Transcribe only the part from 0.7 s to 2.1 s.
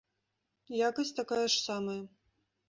Якасць такая ж самая.